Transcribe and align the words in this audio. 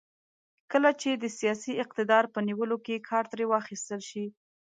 کله 0.71 0.89
چې 1.01 1.09
د 1.13 1.25
سیاسي 1.39 1.73
اقتدار 1.83 2.23
په 2.33 2.39
نیولو 2.47 2.77
کې 2.85 3.05
کار 3.09 3.25
ترې 3.31 3.45
واخیستل 3.51 4.01
شي. 4.09 4.25